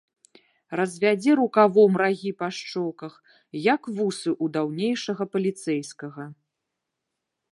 Развядзе 0.79 1.31
рукавом 1.39 1.91
рагі 2.03 2.31
па 2.39 2.47
шчоках, 2.61 3.13
як 3.73 3.81
вусы 3.99 4.29
ў 4.43 4.45
даўнейшага 4.57 5.23
паліцэйскага. 5.35 6.23